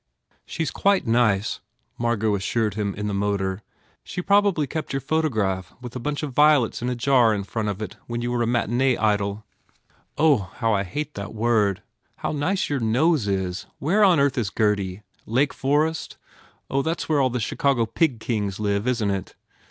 "She 0.47 0.63
s 0.63 0.71
quite 0.71 1.05
nice," 1.05 1.59
Margot 1.95 2.33
assured 2.33 2.73
him 2.73 2.95
in 2.95 3.05
the 3.05 3.13
motor, 3.13 3.61
"She 4.03 4.23
probably 4.23 4.65
kept 4.65 4.93
your 4.93 4.99
photograph 4.99 5.75
with 5.79 5.95
a 5.95 5.99
bunch 5.99 6.23
of 6.23 6.33
violets 6.33 6.81
in 6.81 6.89
a 6.89 6.95
jar 6.95 7.35
in 7.35 7.43
front 7.43 7.67
of 7.69 7.83
it 7.83 7.97
when 8.07 8.19
you 8.19 8.31
were 8.31 8.41
a 8.41 8.47
matinee 8.47 8.97
Oh, 10.17 10.37
how 10.55 10.75
you 10.75 10.83
hate 10.85 11.13
that 11.13 11.35
word! 11.35 11.83
How 12.15 12.31
nice 12.31 12.67
your 12.67 12.79
nose 12.79 13.27
is! 13.27 13.67
Where 13.77 14.03
on 14.03 14.19
earth 14.19 14.39
s 14.39 14.49
Gurdy? 14.49 15.03
Lake 15.27 15.53
Forest? 15.53 16.17
Oh, 16.67 16.81
that 16.81 17.01
s 17.01 17.07
where 17.07 17.21
all 17.21 17.29
the 17.29 17.39
Chicago 17.39 17.85
pig 17.85 18.19
kings 18.19 18.59
live, 18.59 18.87
isn 18.87 19.09
t 19.09 19.13
it? 19.13 19.35